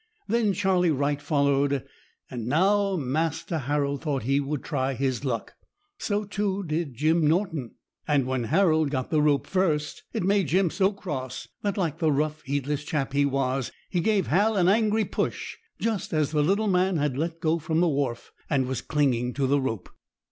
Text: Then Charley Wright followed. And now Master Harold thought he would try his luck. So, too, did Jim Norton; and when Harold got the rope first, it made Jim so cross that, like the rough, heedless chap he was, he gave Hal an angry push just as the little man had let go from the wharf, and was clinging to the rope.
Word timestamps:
Then 0.27 0.53
Charley 0.53 0.89
Wright 0.89 1.21
followed. 1.21 1.85
And 2.31 2.47
now 2.47 2.95
Master 2.95 3.59
Harold 3.59 4.01
thought 4.01 4.23
he 4.23 4.39
would 4.39 4.63
try 4.63 4.95
his 4.95 5.23
luck. 5.23 5.53
So, 5.99 6.23
too, 6.23 6.63
did 6.63 6.95
Jim 6.95 7.27
Norton; 7.27 7.75
and 8.07 8.25
when 8.25 8.45
Harold 8.45 8.89
got 8.89 9.11
the 9.11 9.21
rope 9.21 9.45
first, 9.45 10.01
it 10.11 10.23
made 10.23 10.47
Jim 10.47 10.71
so 10.71 10.91
cross 10.91 11.49
that, 11.61 11.77
like 11.77 11.99
the 11.99 12.11
rough, 12.11 12.41
heedless 12.41 12.83
chap 12.83 13.13
he 13.13 13.25
was, 13.27 13.71
he 13.91 13.99
gave 14.01 14.25
Hal 14.25 14.57
an 14.57 14.67
angry 14.67 15.05
push 15.05 15.57
just 15.79 16.13
as 16.13 16.31
the 16.31 16.41
little 16.41 16.65
man 16.67 16.97
had 16.97 17.15
let 17.15 17.39
go 17.39 17.59
from 17.59 17.79
the 17.79 17.87
wharf, 17.87 18.31
and 18.49 18.65
was 18.65 18.81
clinging 18.81 19.35
to 19.35 19.45
the 19.45 19.61
rope. 19.61 19.87